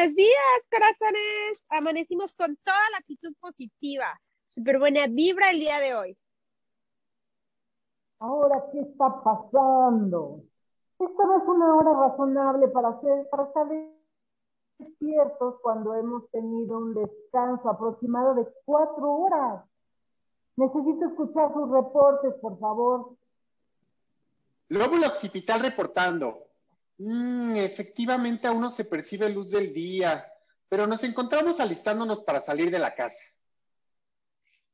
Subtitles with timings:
[0.00, 1.62] Buenos días, corazones.
[1.68, 4.18] Amanecimos con toda la actitud positiva.
[4.46, 6.18] Súper buena vibra el día de hoy.
[8.18, 10.40] Ahora, ¿qué está pasando?
[10.98, 13.66] Esta no es una hora razonable para, hacer, para estar
[14.78, 19.66] despiertos cuando hemos tenido un descanso aproximado de cuatro horas.
[20.56, 23.16] Necesito escuchar sus reportes, por favor.
[24.68, 26.49] Lóbulo occipital reportando.
[27.02, 30.30] Mm, efectivamente aún no se percibe luz del día,
[30.68, 33.22] pero nos encontramos alistándonos para salir de la casa.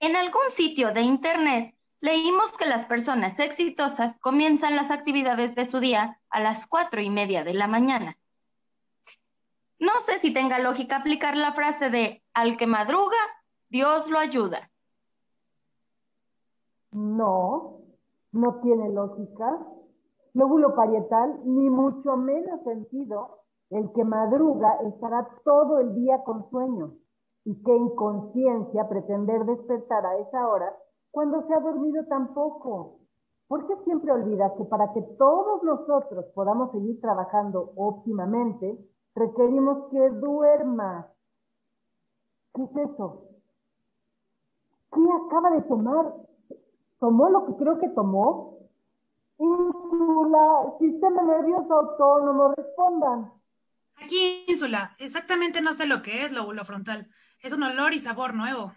[0.00, 5.80] En algún sitio de internet leímos que las personas exitosas comienzan las actividades de su
[5.80, 8.16] día a las cuatro y media de la mañana.
[9.78, 13.18] No sé si tenga lógica aplicar la frase de al que madruga,
[13.68, 14.70] Dios lo ayuda.
[16.90, 17.82] No,
[18.32, 19.58] no tiene lógica
[20.34, 23.38] lóbulo parietal, ni mucho menos sentido,
[23.70, 26.92] el que madruga estará todo el día con sueño.
[27.44, 30.74] Y qué inconsciencia pretender despertar a esa hora
[31.10, 32.98] cuando se ha dormido tan poco.
[33.46, 38.78] ¿Por qué siempre olvidas que para que todos nosotros podamos seguir trabajando óptimamente,
[39.14, 41.06] requerimos que duermas?
[42.54, 43.24] ¿Qué es eso?
[44.92, 46.14] ¿Qué acaba de tomar?
[46.98, 48.53] ¿Tomó lo que creo que tomó?
[49.38, 53.32] Ínsula, sistema nervioso autónomo, respondan.
[53.96, 57.08] Aquí, Ínsula, exactamente no sé lo que es lóbulo frontal.
[57.40, 58.74] Es un olor y sabor nuevo.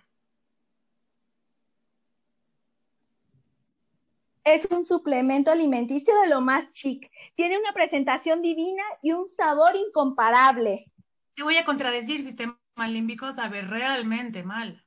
[4.44, 7.12] Es un suplemento alimenticio de lo más chic.
[7.36, 10.90] Tiene una presentación divina y un sabor incomparable.
[11.36, 14.86] Te voy a contradecir, sistema límbico sabe realmente mal.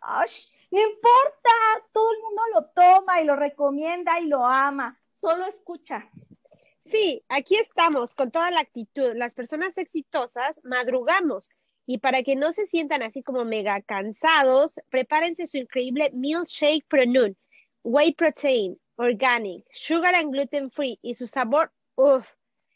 [0.00, 0.28] ¡Ay!
[0.70, 1.50] No importa,
[1.92, 5.00] todo el mundo lo toma y lo recomienda y lo ama.
[5.20, 6.10] Solo escucha.
[6.84, 9.12] Sí, aquí estamos con toda la actitud.
[9.14, 11.50] Las personas exitosas madrugamos
[11.86, 17.06] y para que no se sientan así como mega cansados, prepárense su increíble milkshake pro
[17.06, 17.36] noon,
[17.82, 22.26] whey protein, organic, sugar and gluten free y su sabor, uff,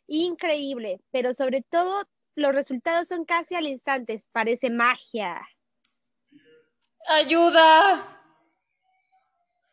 [0.06, 2.04] increíble, pero sobre todo
[2.34, 5.46] los resultados son casi al instante, parece magia.
[7.08, 8.20] ¡Ayuda!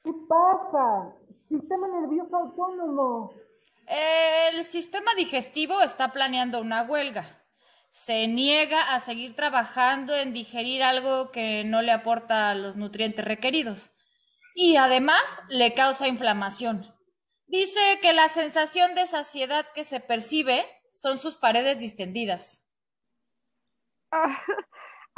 [0.04, 1.14] ¿Qué pasa?
[1.48, 3.34] Sistema nervioso autónomo.
[3.88, 7.44] El sistema digestivo está planeando una huelga.
[7.92, 13.92] Se niega a seguir trabajando en digerir algo que no le aporta los nutrientes requeridos.
[14.54, 16.82] Y además le causa inflamación.
[17.48, 22.64] Dice que la sensación de saciedad que se percibe son sus paredes distendidas.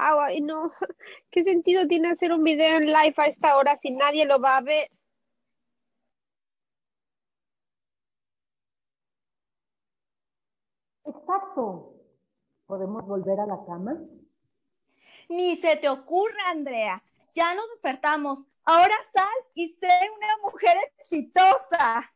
[0.03, 0.71] Ah, Ay, no.
[1.31, 4.57] ¿Qué sentido tiene hacer un video en live a esta hora si nadie lo va
[4.57, 4.89] a ver?
[11.05, 11.93] Exacto.
[12.65, 13.95] ¿Podemos volver a la cama?
[15.29, 17.03] Ni se te ocurra, Andrea.
[17.35, 18.39] Ya nos despertamos.
[18.65, 22.11] Ahora sal y sé una mujer exitosa.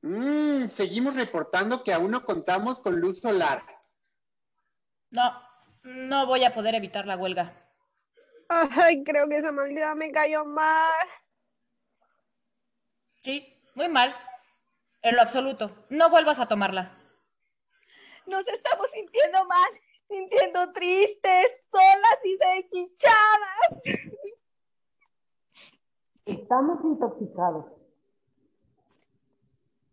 [0.00, 3.62] Mm, seguimos reportando que aún no contamos con luz solar.
[5.10, 5.30] No,
[5.82, 7.52] no voy a poder evitar la huelga.
[8.48, 10.92] Ay, creo que esa maldita me cayó mal.
[13.20, 14.14] Sí, muy mal.
[15.00, 15.86] En lo absoluto.
[15.88, 16.92] No vuelvas a tomarla.
[18.26, 19.68] Nos estamos sintiendo mal,
[20.08, 24.08] sintiendo tristes, solas y desdichadas.
[26.24, 27.66] Estamos intoxicados.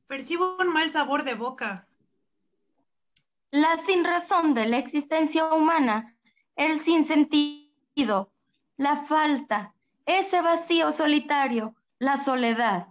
[0.07, 1.88] Percibo un mal sabor de boca
[3.51, 6.15] la sin razón de la existencia humana,
[6.55, 8.31] el sinsentido,
[8.77, 9.73] la falta,
[10.05, 12.87] ese vacío solitario, la soledad,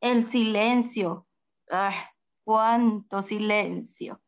[0.00, 1.26] el silencio.
[1.70, 2.10] ¡Ah,
[2.44, 4.20] cuánto silencio!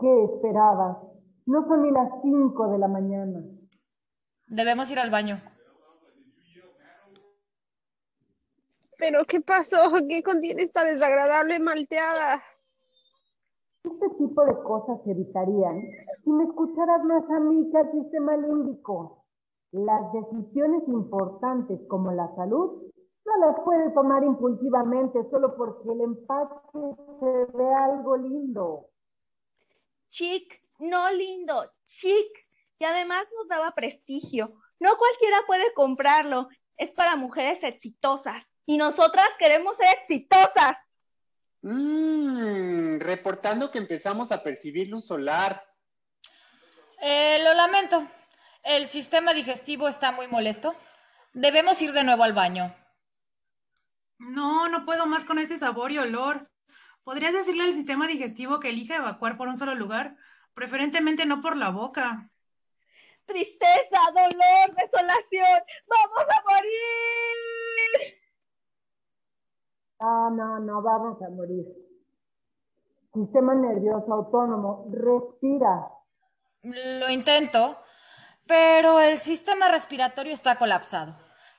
[0.00, 0.98] ¿Qué esperabas?
[1.46, 3.40] No son ni las cinco de la mañana.
[4.46, 5.40] Debemos ir al baño.
[8.98, 9.92] ¿Pero qué pasó?
[10.08, 12.42] ¿Qué contiene esta desagradable malteada?
[13.86, 15.80] Este tipo de cosas se evitarían
[16.24, 19.24] si me escucharas más a mí que al sistema límbico.
[19.70, 22.82] Las decisiones importantes como la salud
[23.24, 26.54] no las puedes tomar impulsivamente solo porque el empaque
[27.20, 28.86] se ve algo lindo.
[30.10, 32.28] Chic, no lindo, chic.
[32.78, 34.52] Y además nos daba prestigio.
[34.80, 36.48] No cualquiera puede comprarlo.
[36.76, 38.42] Es para mujeres exitosas.
[38.66, 40.76] Y nosotras queremos ser exitosas.
[41.62, 42.35] Mmm,
[43.06, 45.64] reportando que empezamos a percibir luz solar.
[47.00, 48.04] Eh, lo lamento.
[48.62, 50.74] El sistema digestivo está muy molesto.
[51.32, 52.74] Debemos ir de nuevo al baño.
[54.18, 56.50] No, no puedo más con este sabor y olor.
[57.04, 60.16] ¿Podrías decirle al sistema digestivo que elija evacuar por un solo lugar?
[60.54, 62.30] Preferentemente no por la boca.
[63.26, 65.62] Tristeza, dolor, desolación.
[65.86, 68.16] ¡Vamos a morir!
[70.00, 71.85] Ah, no, no, vamos a morir.
[73.16, 75.90] Sistema nervioso autónomo, respira.
[76.62, 77.78] Lo intento,
[78.46, 81.14] pero el sistema respiratorio está colapsado.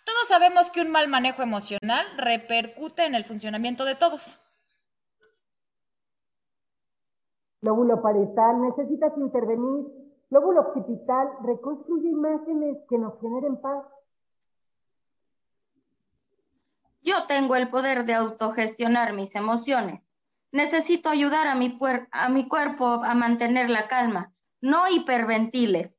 [0.06, 4.40] Todos sabemos que un mal manejo emocional repercute en el funcionamiento de todos.
[7.62, 9.88] Lóbulo parietal, necesitas intervenir.
[10.30, 13.84] Lóbulo occipital, reconstruye imágenes que nos generen paz.
[17.02, 20.07] Yo tengo el poder de autogestionar mis emociones.
[20.52, 21.78] Necesito ayudar a mi,
[22.12, 24.34] a mi cuerpo a mantener la calma.
[24.62, 25.94] No hiperventiles.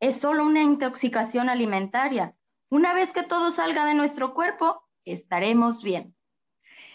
[0.00, 2.34] Es solo una intoxicación alimentaria.
[2.70, 6.14] Una vez que todo salga de nuestro cuerpo, estaremos bien.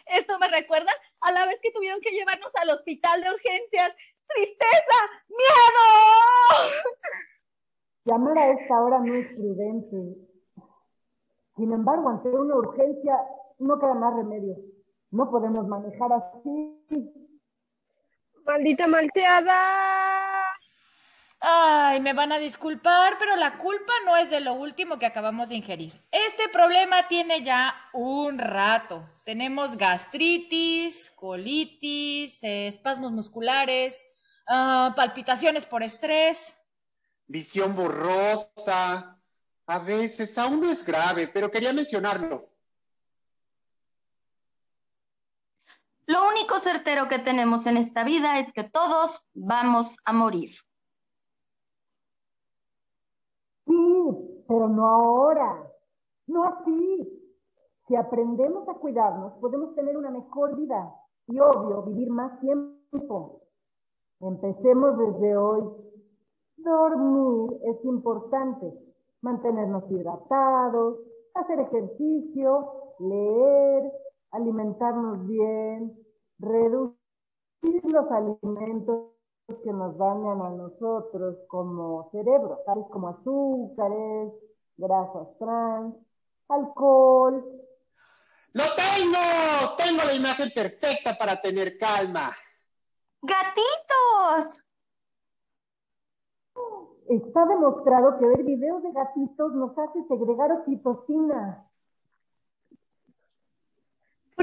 [0.06, 3.92] Esto me recuerda a la vez que tuvieron que llevarnos al hospital de urgencias.
[4.28, 5.00] ¡Tristeza!
[5.28, 6.72] ¡Miedo!
[8.06, 9.98] Llamar a esta hora no es prudente.
[11.56, 13.18] Sin embargo, ante una urgencia
[13.60, 14.56] no queda más remedio.
[15.12, 17.12] No podemos manejar así.
[18.46, 20.46] Maldita malteada.
[21.40, 25.50] Ay, me van a disculpar, pero la culpa no es de lo último que acabamos
[25.50, 25.94] de ingerir.
[26.12, 29.08] Este problema tiene ya un rato.
[29.26, 34.08] Tenemos gastritis, colitis, espasmos musculares,
[34.48, 36.56] ah, palpitaciones por estrés.
[37.28, 39.20] Visión borrosa.
[39.68, 42.55] A veces aún no es grave, pero quería mencionarlo.
[46.08, 50.52] Lo único certero que tenemos en esta vida es que todos vamos a morir.
[53.66, 55.72] Sí, pero no ahora,
[56.28, 57.12] no así.
[57.88, 60.94] Si aprendemos a cuidarnos, podemos tener una mejor vida
[61.28, 63.42] y, obvio, vivir más tiempo.
[64.20, 65.64] Empecemos desde hoy.
[66.58, 68.74] Dormir es importante.
[69.22, 71.00] Mantenernos hidratados,
[71.34, 73.92] hacer ejercicio, leer,
[74.36, 75.98] alimentarnos bien,
[76.40, 76.96] reducir
[77.84, 79.12] los alimentos
[79.64, 84.34] que nos dañan a nosotros como cerebro, tales como azúcares,
[84.78, 85.96] grasas trans,
[86.50, 87.44] alcohol.
[88.54, 89.76] ¡Lo tengo!
[89.78, 92.32] Tengo la imagen perfecta para tener calma.
[93.22, 94.62] ¡Gatitos!
[97.10, 101.70] Está demostrado que ver videos de gatitos nos hace segregar oxitocina.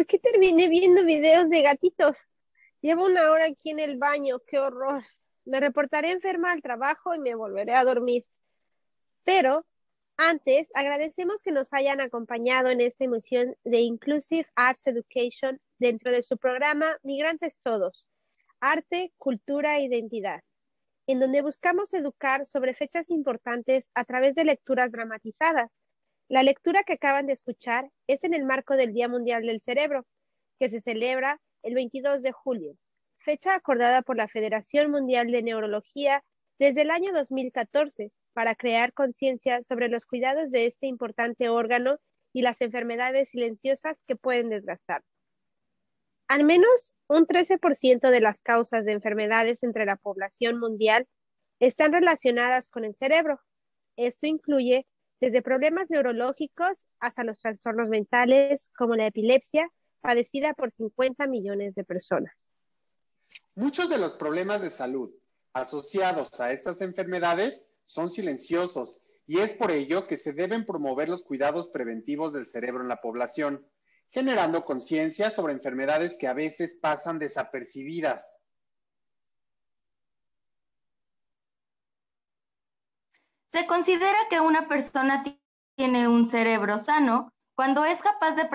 [0.02, 2.19] ¿Por qué terminé viendo videos de gatitos?
[2.81, 5.04] Llevo una hora aquí en el baño, qué horror.
[5.44, 8.26] Me reportaré enferma al trabajo y me volveré a dormir.
[9.22, 9.64] Pero
[10.16, 16.25] antes, agradecemos que nos hayan acompañado en esta emisión de Inclusive Arts Education dentro de
[16.25, 18.08] su programa Migrantes Todos,
[18.58, 20.40] Arte, Cultura e Identidad,
[21.06, 25.70] en donde buscamos educar sobre fechas importantes a través de lecturas dramatizadas
[26.32, 30.06] la lectura que acaban de escuchar es en el marco del Día Mundial del Cerebro,
[30.58, 32.79] que se celebra el 22 de julio,
[33.19, 36.25] fecha acordada por la Federación Mundial de Neurología
[36.58, 41.99] desde el año 2014 para crear conciencia sobre los cuidados de este importante órgano
[42.32, 45.03] y las enfermedades silenciosas que pueden desgastar.
[46.29, 51.06] Al menos un 13% de las causas de enfermedades entre la población mundial
[51.60, 53.39] están relacionadas con el cerebro.
[53.96, 54.86] Esto incluye
[55.22, 61.84] desde problemas neurológicos hasta los trastornos mentales como la epilepsia, padecida por 50 millones de
[61.84, 62.34] personas.
[63.55, 65.12] Muchos de los problemas de salud
[65.52, 71.22] asociados a estas enfermedades son silenciosos y es por ello que se deben promover los
[71.22, 73.64] cuidados preventivos del cerebro en la población,
[74.10, 78.41] generando conciencia sobre enfermedades que a veces pasan desapercibidas.
[83.53, 85.25] Se considera que una persona
[85.77, 88.49] tiene un cerebro sano cuando es capaz de,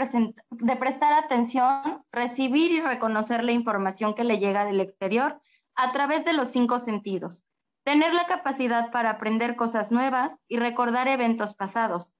[0.49, 5.39] de, prestar atención, recibir y reconocer la información que le llega del exterior
[5.75, 7.45] a través de los cinco sentidos,
[7.83, 12.15] tener la capacidad para aprender cosas nuevas y recordar eventos pasados.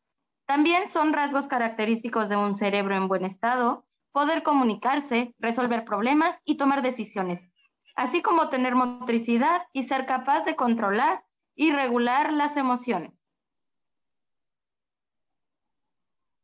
[0.46, 6.58] También son rasgos característicos de un cerebro en buen estado, poder comunicarse, resolver problemas y
[6.58, 7.42] tomar decisiones,
[7.96, 11.24] así como tener motricidad y ser capaz de controlar
[11.58, 13.12] y regular las emociones.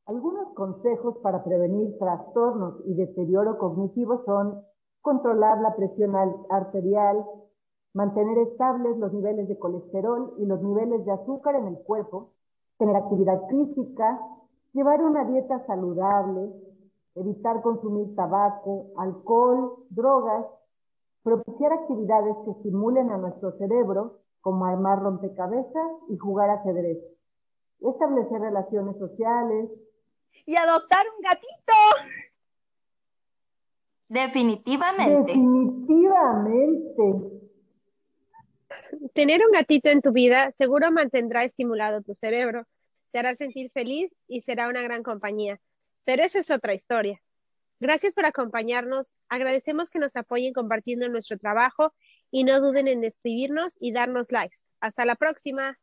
[0.05, 4.61] Algunos consejos para prevenir trastornos y deterioro cognitivo son
[5.01, 6.13] controlar la presión
[6.49, 7.23] arterial,
[7.93, 12.31] mantener estables los niveles de colesterol y los niveles de azúcar en el cuerpo,
[12.77, 14.19] tener actividad física,
[14.73, 16.51] llevar una dieta saludable,
[17.15, 20.45] evitar consumir tabaco, alcohol, drogas,
[21.21, 26.97] propiciar actividades que estimulen a nuestro cerebro, como armar rompecabezas y jugar ajedrez,
[27.79, 29.69] establecer relaciones sociales.
[30.45, 31.73] Y adoptar un gatito.
[34.09, 35.31] Definitivamente.
[35.31, 37.03] Definitivamente.
[39.13, 42.65] Tener un gatito en tu vida seguro mantendrá estimulado tu cerebro,
[43.11, 45.61] te hará sentir feliz y será una gran compañía.
[46.03, 47.21] Pero esa es otra historia.
[47.79, 49.15] Gracias por acompañarnos.
[49.29, 51.93] Agradecemos que nos apoyen compartiendo nuestro trabajo
[52.33, 54.57] y no duden en escribirnos y darnos likes.
[54.81, 55.77] Hasta la próxima.